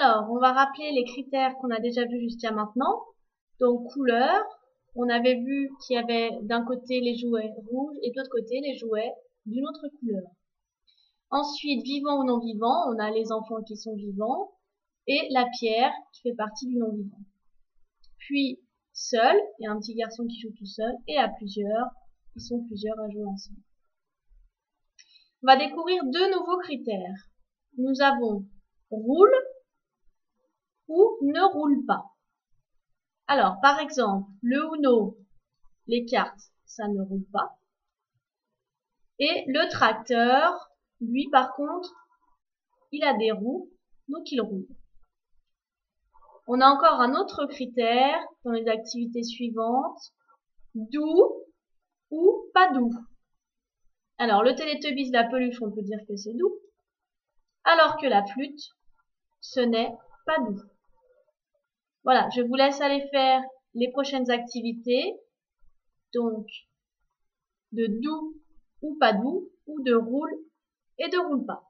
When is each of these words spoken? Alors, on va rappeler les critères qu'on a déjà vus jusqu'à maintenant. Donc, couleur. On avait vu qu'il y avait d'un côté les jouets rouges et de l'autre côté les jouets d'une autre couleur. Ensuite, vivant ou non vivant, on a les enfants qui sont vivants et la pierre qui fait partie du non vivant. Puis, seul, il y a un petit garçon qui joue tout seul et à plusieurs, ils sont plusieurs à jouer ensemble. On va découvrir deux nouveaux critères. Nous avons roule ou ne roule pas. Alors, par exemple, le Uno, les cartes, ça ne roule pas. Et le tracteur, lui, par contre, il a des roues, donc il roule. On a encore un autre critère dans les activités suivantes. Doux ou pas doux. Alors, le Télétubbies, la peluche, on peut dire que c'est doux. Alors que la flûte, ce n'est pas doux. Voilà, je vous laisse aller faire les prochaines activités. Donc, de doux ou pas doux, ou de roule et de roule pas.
Alors, 0.00 0.30
on 0.30 0.38
va 0.38 0.52
rappeler 0.52 0.92
les 0.92 1.04
critères 1.04 1.54
qu'on 1.56 1.70
a 1.70 1.80
déjà 1.80 2.04
vus 2.04 2.20
jusqu'à 2.20 2.52
maintenant. 2.52 3.02
Donc, 3.58 3.90
couleur. 3.92 4.44
On 4.94 5.08
avait 5.08 5.34
vu 5.34 5.70
qu'il 5.80 5.96
y 5.96 5.98
avait 5.98 6.30
d'un 6.42 6.64
côté 6.64 7.00
les 7.00 7.16
jouets 7.16 7.52
rouges 7.68 7.96
et 8.02 8.10
de 8.10 8.16
l'autre 8.16 8.30
côté 8.30 8.60
les 8.60 8.76
jouets 8.76 9.12
d'une 9.46 9.66
autre 9.66 9.88
couleur. 9.98 10.30
Ensuite, 11.30 11.82
vivant 11.84 12.20
ou 12.20 12.24
non 12.24 12.38
vivant, 12.38 12.92
on 12.92 12.98
a 12.98 13.10
les 13.10 13.32
enfants 13.32 13.62
qui 13.66 13.76
sont 13.76 13.94
vivants 13.96 14.52
et 15.06 15.26
la 15.30 15.46
pierre 15.58 15.92
qui 16.12 16.22
fait 16.22 16.36
partie 16.36 16.66
du 16.66 16.76
non 16.76 16.92
vivant. 16.92 17.18
Puis, 18.18 18.60
seul, 18.92 19.36
il 19.58 19.64
y 19.64 19.66
a 19.66 19.72
un 19.72 19.78
petit 19.78 19.94
garçon 19.94 20.26
qui 20.26 20.40
joue 20.40 20.52
tout 20.56 20.66
seul 20.66 20.94
et 21.08 21.16
à 21.16 21.28
plusieurs, 21.28 21.88
ils 22.36 22.42
sont 22.42 22.62
plusieurs 22.66 22.98
à 23.00 23.10
jouer 23.10 23.24
ensemble. 23.24 23.60
On 25.42 25.46
va 25.46 25.56
découvrir 25.56 26.02
deux 26.04 26.30
nouveaux 26.30 26.58
critères. 26.58 27.28
Nous 27.76 28.00
avons 28.00 28.44
roule 28.90 29.34
ou 30.88 31.18
ne 31.22 31.40
roule 31.52 31.84
pas. 31.86 32.04
Alors, 33.26 33.60
par 33.60 33.78
exemple, 33.78 34.30
le 34.42 34.62
Uno, 34.76 35.18
les 35.86 36.04
cartes, 36.06 36.50
ça 36.64 36.88
ne 36.88 37.02
roule 37.02 37.26
pas. 37.32 37.58
Et 39.18 39.44
le 39.48 39.68
tracteur, 39.70 40.70
lui, 41.00 41.28
par 41.30 41.54
contre, 41.54 41.92
il 42.92 43.04
a 43.04 43.16
des 43.16 43.32
roues, 43.32 43.70
donc 44.08 44.30
il 44.30 44.40
roule. 44.40 44.66
On 46.46 46.60
a 46.62 46.66
encore 46.66 47.00
un 47.00 47.14
autre 47.14 47.44
critère 47.46 48.18
dans 48.44 48.52
les 48.52 48.66
activités 48.68 49.22
suivantes. 49.22 50.00
Doux 50.74 51.44
ou 52.10 52.50
pas 52.54 52.72
doux. 52.72 52.94
Alors, 54.16 54.42
le 54.42 54.54
Télétubbies, 54.54 55.10
la 55.10 55.24
peluche, 55.24 55.60
on 55.60 55.70
peut 55.70 55.82
dire 55.82 56.00
que 56.08 56.16
c'est 56.16 56.32
doux. 56.32 56.58
Alors 57.64 57.96
que 57.98 58.06
la 58.06 58.24
flûte, 58.24 58.76
ce 59.40 59.60
n'est 59.60 59.92
pas 60.24 60.38
doux. 60.40 60.62
Voilà, 62.08 62.26
je 62.34 62.40
vous 62.40 62.54
laisse 62.54 62.80
aller 62.80 63.06
faire 63.10 63.42
les 63.74 63.90
prochaines 63.90 64.30
activités. 64.30 65.12
Donc, 66.14 66.46
de 67.72 67.86
doux 68.00 68.34
ou 68.80 68.96
pas 68.98 69.12
doux, 69.12 69.50
ou 69.66 69.82
de 69.82 69.94
roule 69.94 70.34
et 70.96 71.10
de 71.10 71.18
roule 71.18 71.44
pas. 71.44 71.67